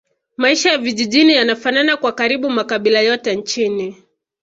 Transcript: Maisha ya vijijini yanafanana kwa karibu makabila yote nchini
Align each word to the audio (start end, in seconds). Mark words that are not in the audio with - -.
Maisha 0.37 0.71
ya 0.71 0.77
vijijini 0.77 1.33
yanafanana 1.33 1.97
kwa 1.97 2.11
karibu 2.11 2.49
makabila 2.49 2.99
yote 3.01 3.35
nchini 3.35 4.03